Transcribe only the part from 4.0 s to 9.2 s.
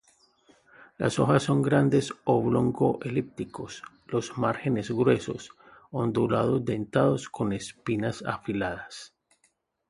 los márgenes gruesos, ondulado-dentados con espinas afiladas.